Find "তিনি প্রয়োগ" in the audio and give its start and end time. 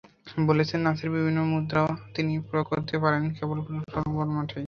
2.15-2.67